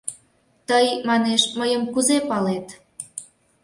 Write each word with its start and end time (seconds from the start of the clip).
—Тый, 0.67 0.87
манеш, 1.07 1.41
мыйым 1.59 1.83
кузе 1.93 2.17
палет? 2.29 2.67